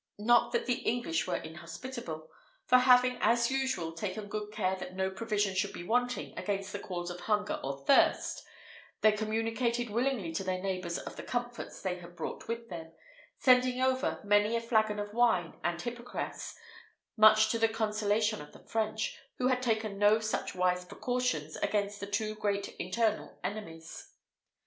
[0.17, 2.27] Not that the English were inhospitable;
[2.65, 6.79] for having, as usual, taken good care that no provision should be wanting against the
[6.79, 8.43] calls of hunger or thirst,
[9.01, 12.93] they communicated willingly to their neighbours of the comforts they had brought with them,
[13.37, 16.55] sending over many a flagon of wine and hypocras,
[17.15, 21.99] much to the consolation of the French, who had taken no such wise precautions against
[21.99, 24.15] the two great internal enemies.